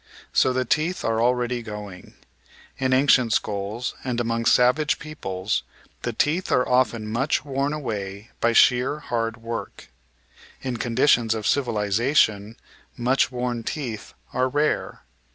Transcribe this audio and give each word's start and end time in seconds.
So 0.33 0.51
the 0.51 0.65
teeth 0.65 1.05
are 1.05 1.21
already 1.21 1.61
going. 1.61 2.15
In 2.79 2.91
ancient 2.91 3.33
skulls 3.33 3.93
and 4.03 4.19
among 4.19 4.45
savage 4.45 4.97
peoples 4.97 5.61
the 6.01 6.11
teeth 6.11 6.51
are 6.51 6.67
often 6.67 7.05
much 7.07 7.45
worn 7.45 7.71
away 7.71 8.31
by 8.39 8.51
sheer 8.53 8.97
hard 8.97 9.37
work; 9.37 9.89
in 10.63 10.77
conditions 10.77 11.35
of 11.35 11.45
civilisation 11.45 12.55
much 12.97 13.31
worn 13.31 13.61
teeth 13.61 14.15
are 14.33 14.49
rare. 14.49 15.03